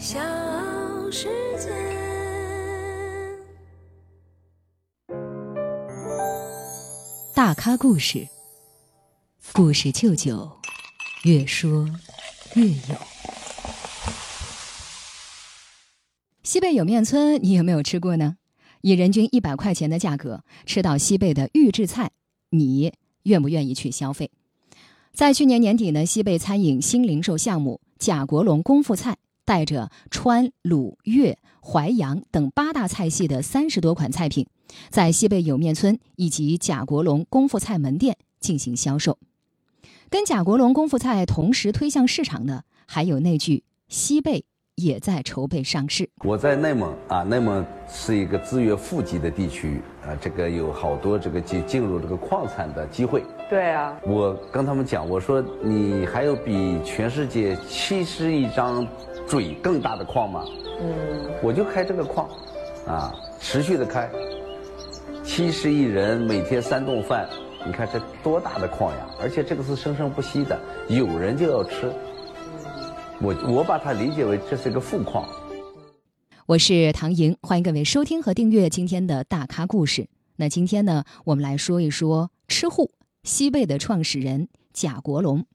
[0.00, 0.18] 小
[1.10, 1.68] 世界。
[7.34, 8.26] 大咖故事，
[9.52, 10.50] 故事舅舅，
[11.24, 11.86] 越说
[12.54, 12.96] 越有。
[16.44, 18.38] 西贝莜面村，你有没有吃过呢？
[18.80, 22.10] 以人均一百块钱的价格吃到西贝的预制菜，
[22.48, 22.94] 你
[23.24, 24.30] 愿不愿意去消费？
[25.12, 29.18] 在去年年底呢，西贝餐饮新零售项目贾国龙功夫菜
[29.50, 34.46] 带着川、鲁、粤、淮扬等八大菜系的三十多款菜品，
[34.90, 39.18] 在西贝莜面村以及贾国龙功夫菜门店进行销售。
[40.08, 44.44] 跟贾国龙功夫菜同时推向市场的，还有那句西贝。
[44.76, 46.08] 也在筹备上市。
[46.24, 53.22] 我在内蒙啊，内蒙是一个资源富集的地区啊，这个有好多这个进进入这个矿产的机会。
[53.50, 58.86] 对啊，我跟他们讲，我说你还有比全世界七十亿张
[59.30, 60.44] 嘴更大的矿吗？
[60.80, 62.28] 嗯，我就开这个矿，
[62.84, 64.10] 啊，持续的开，
[65.22, 67.30] 七十亿人每天三顿饭，
[67.64, 69.08] 你看这多大的矿呀！
[69.20, 70.58] 而且这个是生生不息的，
[70.88, 71.92] 有人就要吃。
[73.20, 75.24] 我我把它理解为这是一个富矿。
[76.46, 80.08] 我是唐莹，欢迎各位收听和订阅今天的大咖故事。
[80.34, 82.88] 那今天呢，我们来说一说吃货
[83.22, 85.46] 西贝的创始人贾国龙。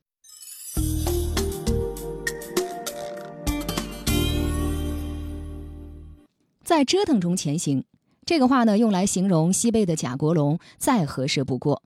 [6.76, 7.86] 在折腾中前行，
[8.26, 11.82] 这个话呢，用来形容西贝的贾国龙再合适不过。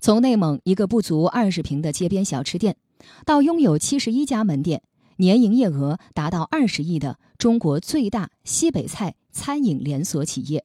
[0.00, 2.76] 从内蒙一个不足二十平的街边小吃店，
[3.24, 4.82] 到拥有七十一家门店。
[5.18, 10.64] 年营业额达到二十亿的中国最大西北菜餐饮连锁企业，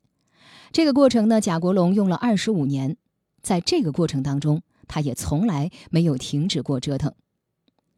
[0.71, 2.97] 这个过程呢，贾国龙用了二十五年，
[3.43, 7.13] 在这个过程当中，他也从来没有停止过折腾。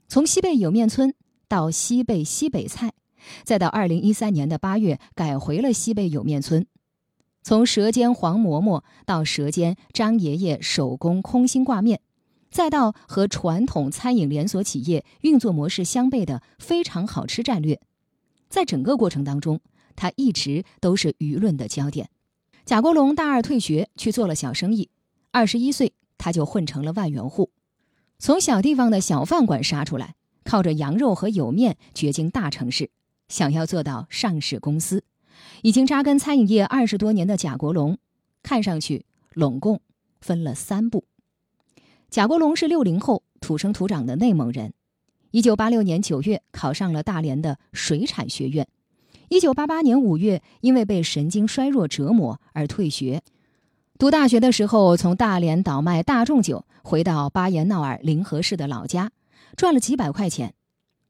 [0.09, 1.15] 从西贝莜面村
[1.47, 2.91] 到西贝西北菜，
[3.43, 6.65] 再到二零一三年的八月改回了西贝莜面村，
[7.41, 12.01] 从舌尖黄馍馍到舌尖张爷爷手工空心挂面。
[12.51, 17.79] 再到和传统餐饮连锁企业运作模式相悖的非常好吃战略，
[18.49, 19.59] 在整个过程当中，
[19.95, 22.09] 他一直都是舆论的焦点。
[22.65, 24.89] 贾国龙大二退学去做了小生意，
[25.31, 27.51] 二十一岁他就混成了万元户，
[28.17, 32.89] 从小地方的小饭馆杀出来，靠着羊肉和莜面掘进大城市，
[33.29, 35.05] 想要做到上市公司。
[35.61, 37.97] 已经扎根餐饮业二十多年的贾国龙，
[38.43, 39.79] 看上去拢共
[40.19, 41.05] 分了三步。
[42.09, 44.73] 贾国龙是六零后，土生土长的内蒙人。
[45.31, 48.67] 一九八六年九月考上了大连的水产学院。
[49.29, 53.21] 一九八八年五月，因为被神经衰弱折磨而退学。
[53.99, 59.11] 读大学的时候，从大连倒卖大众酒，回到巴彦淖尔临河市的老家，
[59.55, 60.55] 赚了几百块钱。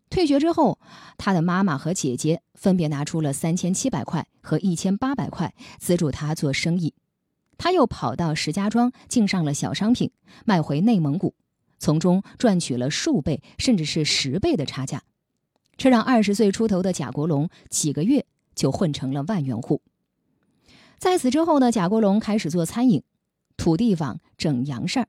[0.09, 0.79] 退学之后，
[1.17, 6.93] 他的妈妈和姐姐分别拿出了三千七百块和一千八百块资助他做生意。
[7.57, 10.11] 他又跑到石家庄进上了小商品，
[10.45, 11.35] 卖回内蒙古，
[11.77, 15.03] 从中赚取了数倍甚至是十倍的差价，
[15.77, 18.25] 这让二十岁出头的贾国龙几个月
[18.55, 19.81] 就混成了万元户。
[20.97, 23.03] 在此之后呢，贾国龙开始做餐饮，
[23.57, 25.07] 土地坊整洋事儿。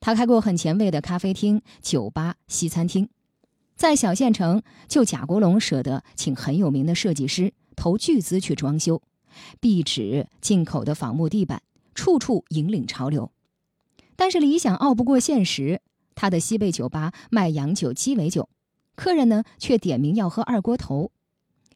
[0.00, 3.08] 他开过很前卫的咖啡厅、酒吧、西餐厅，
[3.76, 9.02] 在小县城，就贾国龙舍得请很有名的设计师投巨资去装修，
[9.60, 11.62] 壁纸、进口的仿木地板。
[11.94, 13.30] 处处引领潮流，
[14.16, 15.82] 但是理想拗不过现实。
[16.14, 18.48] 他的西贝酒吧卖洋酒、鸡尾酒，
[18.94, 21.10] 客人呢却点名要喝二锅头，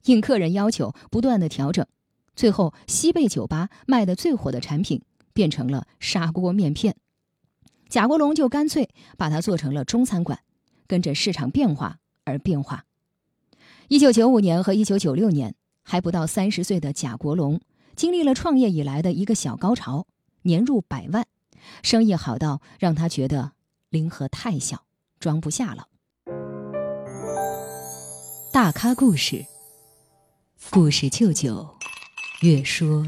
[0.05, 1.87] 应客人要求不断的调整，
[2.35, 5.03] 最后西贝酒吧卖的最火的产品
[5.35, 6.97] 变成了砂锅面片。
[7.91, 10.41] 贾国龙就干脆把它做成了中餐馆，
[10.87, 12.85] 跟着市场变化而变化。
[13.89, 17.61] 一九九五年和一九九六年，还不到三十岁的贾国龙。
[17.95, 20.07] 经历了创业以来的一个小高潮，
[20.43, 21.27] 年入百万，
[21.83, 23.53] 生意好到让他觉得
[23.89, 24.85] 零和太小，
[25.19, 25.89] 装不下了。
[28.53, 29.47] 大咖故事，
[30.71, 31.67] 故事舅舅，
[32.43, 33.07] 越说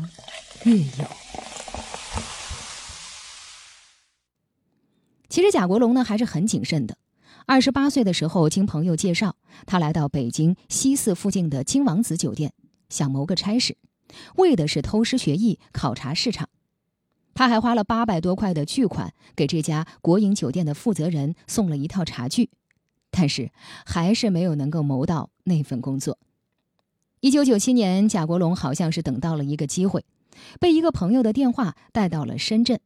[0.64, 1.04] 越有。
[5.28, 6.96] 其实贾国龙呢还是很谨慎的。
[7.50, 9.34] 二十八岁的时候，经朋友介绍，
[9.64, 12.52] 他来到北京西四附近的金王子酒店，
[12.90, 13.78] 想谋个差事。
[14.36, 16.50] 为的是偷师学艺、考察市场，
[17.32, 22.50] 他还花了八百多块的巨款给这家国营酒店的负责人送了一套茶具，
[23.10, 23.50] 但是
[23.86, 26.18] 还是没有能够谋到那份工作。
[27.20, 30.04] 一九九七年，贾国龙好像是等到了一个机会，
[30.60, 32.78] 被一个朋友的电话带到了深圳，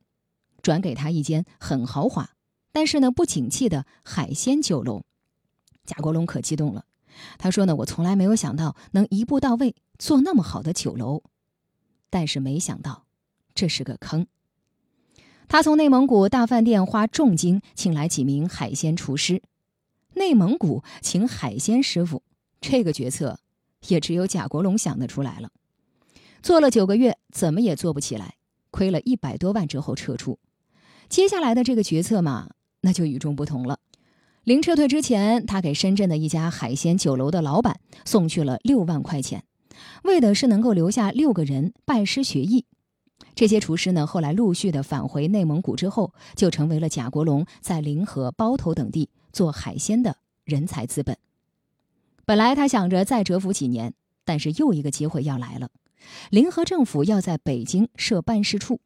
[0.62, 2.31] 转给他一间很豪华，
[2.72, 5.04] 但是呢不景气的海鲜酒楼。
[5.84, 6.84] 贾国龙可激动了，
[7.38, 11.22] 他说呢，我从来没有想到能一步到位做那么好的酒楼，
[12.08, 13.04] 但是没想到
[13.54, 14.26] 这是个坑。
[15.48, 19.42] 他从内蒙古大饭店花重金请来几名海鲜厨师，
[20.14, 22.22] 内蒙古请海鲜师傅，
[22.60, 23.38] 这个决策
[23.88, 25.50] 也只有贾国龙想得出来了。
[26.42, 28.36] 做了九个月，怎么也做不起来，
[28.70, 30.38] 亏了一百多万之后撤出。
[31.08, 32.50] 接下来的这个决策嘛，
[32.82, 33.79] 那就与众不同了。
[34.44, 39.44] 临撤退之前，他给深圳的一家海鲜酒楼的老板送去了六万块钱，
[40.05, 42.67] 为的是能够留下六个人拜师学艺。
[43.34, 51.17] 这些厨师呢，后来陆续的返回内蒙古之后，就成为了贾国龙在临河、包头等地做海鲜的人才资本。
[52.25, 53.94] 本来他想着再蛰伏几年，
[54.25, 55.70] 但是又一个机会要来了。
[56.31, 58.81] 临河政府要在北京设办事处，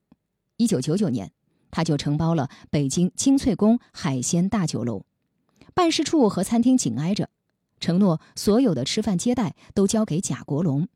[0.58, 1.32] 一九九九年，
[1.70, 5.04] 他就承包了北京金翠宫海鲜大酒楼。
[5.74, 7.28] 办事处和餐厅紧挨着，
[7.80, 10.88] 承诺所有的吃饭接待都交给贾国龙。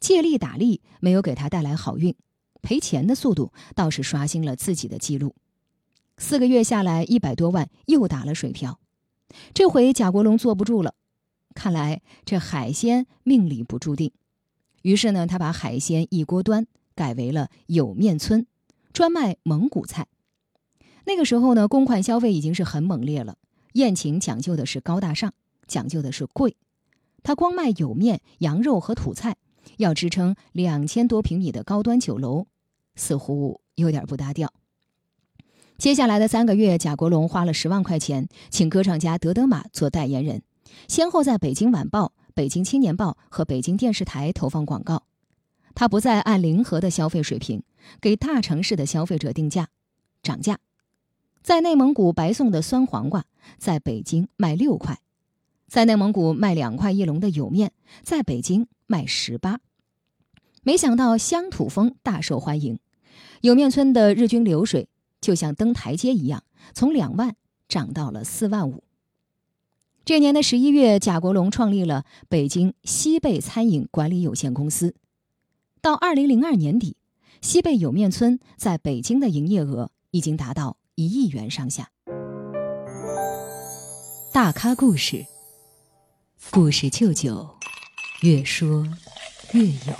[0.00, 2.16] 借力打力没有给他带来好运，
[2.62, 5.34] 赔钱的速度倒是刷新了自己的记录。
[6.18, 8.80] 四个月下来，一百多万又打了水漂。
[9.54, 10.94] 这回贾国龙坐不住了，
[11.54, 14.12] 看来这海鲜命里不注定。
[14.82, 18.46] 于是呢，他把海鲜一锅端改为了有面村，
[18.92, 20.06] 专卖蒙古菜。
[21.06, 23.36] 那个时候呢，公款消费已经是很猛烈了。
[23.74, 25.32] 宴请讲究的是高大上，
[25.66, 26.56] 讲究的是贵。
[27.22, 29.36] 他光卖有面、羊肉和土菜，
[29.76, 32.46] 要支撑两千多平米的高端酒楼，
[32.94, 34.52] 似乎有点不搭调。
[35.78, 40.42] 接下来的三个月，贾国龙花了十万块钱，请歌唱家德德玛做代言人，
[40.88, 45.04] 先后在北京晚报、北京青年报和北京电视台投放广告。
[45.80, 47.62] 他不再按临河的消费水平
[48.02, 49.68] 给大城市的消费者定价，
[50.22, 50.58] 涨价。
[51.42, 53.24] 在内蒙古白送的酸黄瓜，
[53.56, 54.96] 在北京卖六块；
[55.68, 57.72] 在内蒙古卖两块一笼的莜面，
[58.02, 59.60] 在北京卖十八。
[60.62, 62.78] 没想到乡土风大受欢迎，
[63.40, 64.86] 莜面村的日均流水
[65.18, 66.44] 就像登台阶一样，
[66.74, 67.36] 从两万
[67.68, 68.84] 涨到了四万五。
[70.04, 74.94] 这年的十一月，贾国龙创立了北京西贝餐饮管理有限公司。
[75.82, 76.96] 到二零零二年底，
[77.40, 80.76] 西贝莜面村在北京的营业额已经达到。
[80.96, 81.88] 一亿元上下。
[84.34, 85.24] 大咖故事，
[86.50, 87.48] 故事舅舅，
[88.20, 88.86] 越说
[89.54, 89.94] 越有。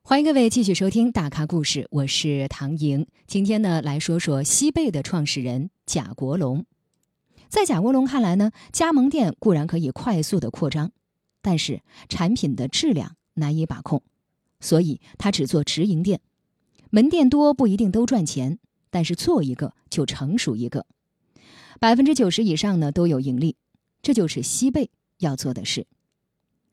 [0.00, 3.06] 欢迎各位继续收听大咖故事，我是唐莹。
[3.26, 6.64] 今天呢，来说说西贝的创始人贾国龙。
[7.50, 10.90] 在贾国龙看来呢，加盟店固然可以快速的扩张，
[11.46, 14.02] 但是产品的质量难以把控，
[14.58, 16.20] 所以他只做直营店。
[16.90, 18.58] 门店多不一定都赚钱，
[18.90, 20.86] 但是做一个就成熟一个，
[21.78, 23.54] 百分之九十以上呢都有盈利，
[24.02, 25.86] 这就是西贝要做的事。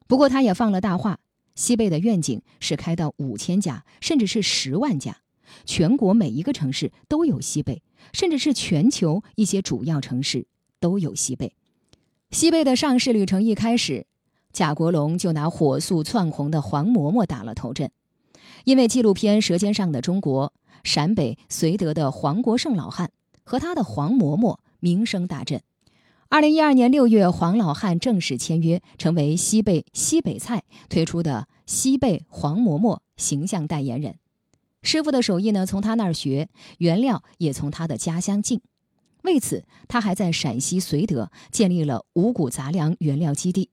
[0.07, 1.19] 不过他也放了大话，
[1.53, 5.19] 西贝的愿景是开到五千家，甚至是十万家，
[5.65, 10.47] 全国每一个城市都有西贝，甚至是全球一些主要城市
[10.79, 11.53] 都有西贝。
[12.31, 14.07] 西贝的上市旅程一开始，
[14.53, 17.91] 贾国龙就拿火速窜红的黄馍馍打了头阵。
[18.63, 20.47] 因为纪录片《舌尖上的中国》，
[20.83, 23.11] 陕北绥德的黄国胜老汉
[23.43, 25.61] 和他的黄馍馍名声大振。
[26.29, 34.15] 二零一二年六月，黄老汉正式签约，成为西贝西北菜推出的西贝黄馍馍形象代言人。
[34.81, 38.61] 师傅的手艺呢，从他那儿学，原料也从他的家乡进。
[39.23, 43.69] 为此，他还在陕西绥德建立了五谷杂粮原料基地。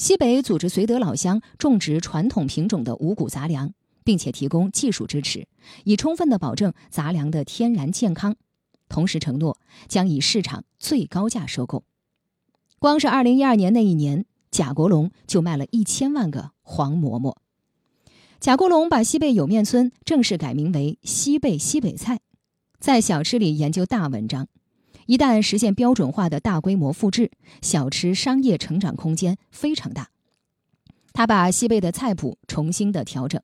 [0.00, 3.74] 西北组织绥德老乡种植传统品种的五谷杂粮。
[4.02, 5.46] 并且提供技术支持，
[5.84, 8.34] 以充分的保证杂粮的天然健康，
[8.88, 11.84] 同时承诺将以市场最高价收购。
[12.78, 17.36] 光是二零一二年那一年，贾国龙就卖了一千万个黄馍馍。
[18.40, 22.20] 贾国龙把西贝有面村正式改名为西贝西北菜，
[22.80, 24.48] 在小吃里研究大文章。
[25.10, 30.10] 一旦实现标准化的大规模复制，小吃商业成长空间非常大。
[31.12, 33.42] 他把西贝的菜谱重新的调整。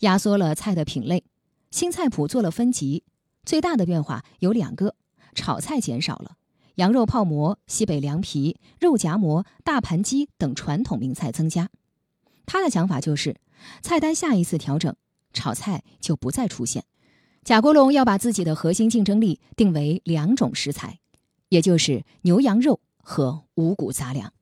[0.00, 1.24] 压缩了菜的品类，
[1.70, 3.02] 新菜谱做了分级，
[3.46, 4.94] 最大的变化有两个：
[5.34, 6.36] 炒菜减少了，
[6.74, 11.70] 羊肉泡馍、西北凉皮、肉夹馍、大盘鸡等传统名菜增加。
[12.44, 13.36] 他的想法就是，
[13.80, 14.94] 菜单下一次调整，
[15.32, 16.84] 炒菜就不再出现。
[17.42, 20.98] 贾国龙要把自己的核心竞争力定为两种食材，
[21.48, 24.32] 也就是牛羊肉和五谷杂粮。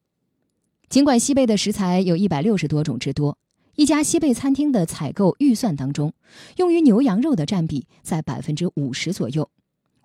[0.88, 3.38] 尽管西贝的食材有一百六十多种之多。
[3.76, 6.12] 一家西贝餐厅的采购预算当中，
[6.58, 9.50] 用于牛羊肉的占比在百分之五十左右，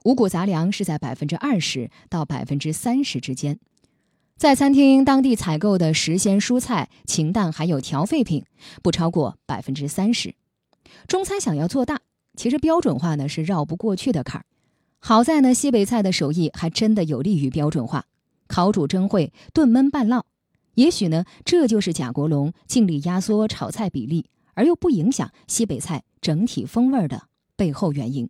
[0.05, 3.59] 五谷杂粮是在百分之二十到百分之三十之间。
[4.35, 8.43] 在餐厅当地采购的时鲜蔬菜、禽蛋还有调废品
[8.81, 10.33] 不超过百分之三十。
[11.05, 11.99] 中餐想要做大，
[12.35, 14.45] 其实标准化呢是绕不过去的坎儿。
[14.99, 18.05] 好在呢，西北菜的手艺还真的有利于标准化，
[18.47, 20.23] 烤煮蒸烩、炖焖拌烙。
[20.75, 27.23] 也许呢，这就是贾国龙尽力压缩炒菜比例，而又不影响西北菜整体风味的
[27.55, 28.29] 背后原因。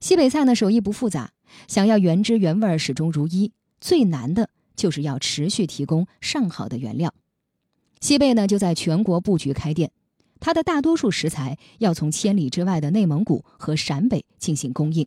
[0.00, 1.32] 西北菜呢手艺不复杂，
[1.66, 7.12] 想要原汁原味始终如一，最难的就是要持续提供上好的原料。
[8.00, 9.90] 西贝呢就在全国布局开店，
[10.38, 15.06] 它的大多数食材要从千里之外的内蒙古和陕北进行供应。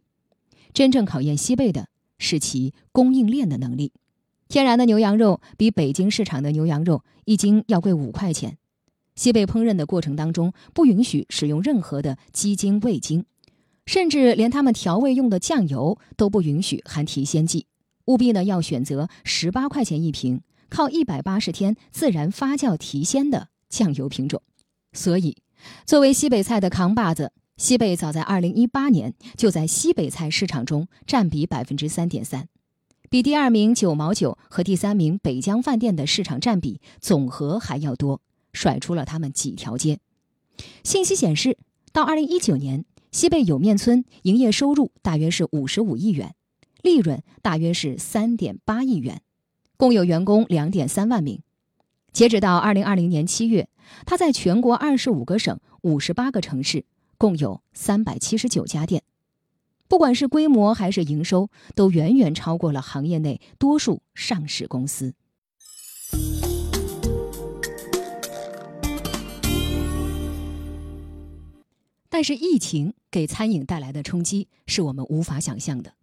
[0.73, 1.87] 真正考验西贝的
[2.17, 3.91] 是其供应链的能力。
[4.47, 8.57] 天然的牛羊肉比北京市场的牛羊肉一斤要贵五块钱。
[9.15, 13.25] 西贝烹饪的过程当中不允许使用任何的鸡精、味精，
[13.85, 17.67] 甚至连他们调味用的酱油都不允许含提鲜剂。
[18.05, 24.41] 务必呢要选择十八块钱一瓶、靠一百八十天自然发酵提鲜的酱油品种。
[24.93, 25.37] 所以，
[25.85, 27.31] 作为西北菜的扛把子。
[27.57, 32.47] 西贝早在二零一八年就在西北菜市场中占比百分之三点三，
[33.09, 39.99] 比第二名九毛九和第三名北疆饭店的市场占比总和还要多，甩出了他们几条街。
[40.83, 41.57] 信息显示，
[41.91, 46.33] 到二零一九年，西贝莜面村营业收入大约是五十五亿元，
[46.81, 49.21] 利润大约是三点八亿元，
[49.77, 51.41] 共有员工两点三万名。
[52.11, 53.69] 截止到二零二零年七月，
[54.05, 56.85] 他在全国二十五个省、五十八个城市。
[57.21, 59.03] 共有三百七十九家店，
[59.87, 65.13] 不管是规模还是营收，都远远超过了行业内多数上市公司。
[72.09, 75.93] 但是，疫情给餐饮带来的冲击是我们无法想象的，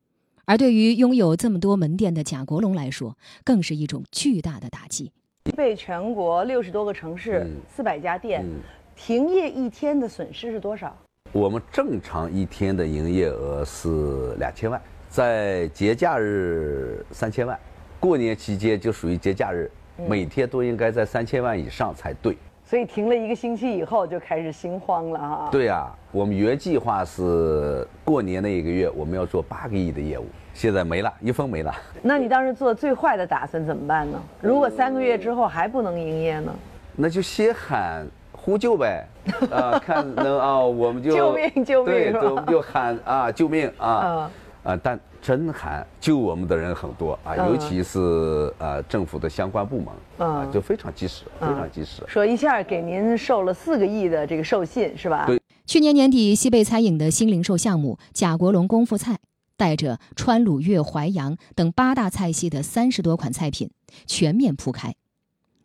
[0.44, 5.10] 而对于拥有这么多门店的贾国龙来说，更是一种巨大的打击。
[5.56, 8.46] 被全国六十多个城市、四百家店
[8.94, 10.96] 停业一天的损失是多少？
[11.32, 14.80] 我们正常一天的营业额是两千万，
[15.10, 17.58] 在节假日三千万，
[18.00, 19.70] 过年期间就属于节假日，
[20.08, 22.36] 每天都应该在三千万以上才对。
[22.64, 25.48] 所以停了一个星期以后就开始心慌了哈。
[25.52, 31.74] 对啊，我们原计划是过年那一个月我们要做八个亿的业务，现在没了一分没了。
[32.02, 34.18] 那你当时做最坏的打算怎么办呢？
[34.40, 36.54] 如果三个月之后还不能营业呢？
[36.96, 38.06] 那就先喊。
[38.48, 39.06] 呼救呗，
[39.52, 44.30] 啊，看能啊，我们就救命救命，对，我们就喊啊救命啊，
[44.62, 52.02] 啊，但真喊救我们的人很多啊，尤其是啊政府的相关部门啊，就非常及时，非常及时。
[52.06, 55.26] 说一下给您授了四个亿的这个授信是吧？
[55.26, 55.38] 对。
[55.66, 59.18] 去年年底，西贝餐饮的新零售项目贾国龙功夫菜，
[59.58, 63.70] 带着川鲁粤淮扬等八大菜系的三十多款菜品
[64.06, 64.94] 全面铺开，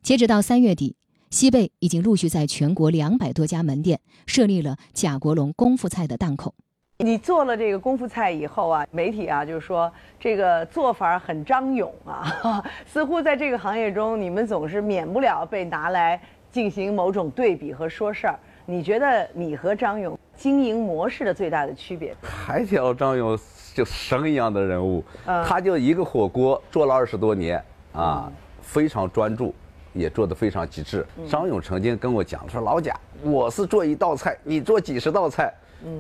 [0.02, 0.98] 截止到三月底。
[1.34, 6.54] 西贝已经陆续在全国两百多家门店设立了贾国龙功夫菜的档口。
[7.00, 16.22] 你做了这个功夫菜以后啊，媒体啊就是说这个做法很张勇啊， 似乎在这个行业中你们总是免不了被拿来
[16.52, 18.40] 进行某种对比和说事儿。
[18.68, 22.16] 你觉得你和张勇经营模式的最大的区别？
[22.22, 23.36] 还叫张勇
[23.74, 27.60] 就神一样的人物，他就一个火锅做了二十多年
[27.92, 29.52] 啊，非常专注。
[29.94, 31.06] 也做得非常极致。
[31.30, 35.54] 张勇曾经跟我讲说：“老贾，我是做一道菜，你做几十道菜，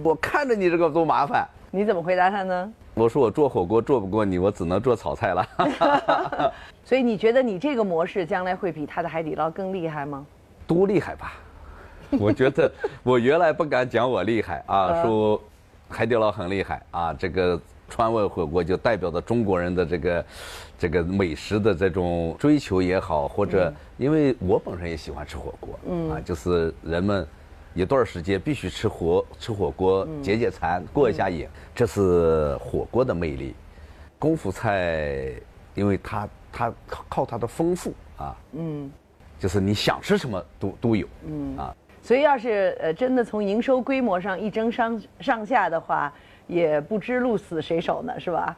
[0.04, 2.74] 我看着你这个都麻烦。”你怎么回答他呢？
[2.94, 5.48] 我说：“我做火锅做不过你，我只能做炒菜了。
[6.86, 10.26] ”所以你觉得你这个模式将来会比他的海底捞更厉害吗？
[10.68, 11.34] 多厉害吧？
[12.20, 12.72] 我觉得
[13.02, 15.42] 我原来不敢讲我厉害啊， 说
[15.90, 17.60] 海底捞很厉害啊，这个。
[17.90, 20.26] 川味火锅就代表着中国人的这个，
[20.80, 26.10] 这个美食的这种追求也好，或者因为我本身也喜欢吃火锅，嗯。
[26.10, 27.28] 啊，就是人们
[27.76, 33.54] 一段时间必须吃火吃火锅解解馋过一下瘾，这是火锅的魅力。
[34.18, 35.32] 功夫菜，
[35.76, 38.90] 因为它它靠它的丰富啊，嗯，
[39.38, 41.58] 就是你想吃什么都都有，嗯。
[41.58, 46.12] 啊，所以要是呃真的从营收规模上一争上上下的话。
[46.54, 48.56] 也不知鹿死谁手呢，是吧？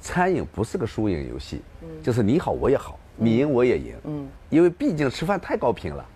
[0.00, 1.60] 餐饮不是个输赢游戏，
[2.02, 3.96] 就是你好我也好，你赢我也赢。
[4.04, 6.06] 嗯，因为毕竟吃饭太高频了。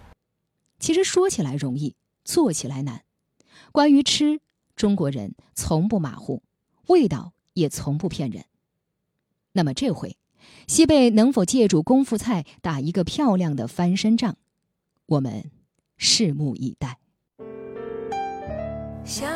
[0.79, 1.95] 其实说起来容易，
[2.25, 3.03] 做起来难。
[3.73, 4.41] 关于吃，
[4.77, 6.43] 中国人从不马虎，
[6.89, 8.45] 味道也从不骗人。
[9.53, 10.17] 那么这回，
[10.67, 14.37] 西贝能否借助功夫菜打一个漂亮的翻身仗？
[15.07, 15.51] 我们
[15.99, 16.99] 拭目以待。
[19.05, 19.27] 小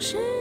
[0.00, 0.39] 时。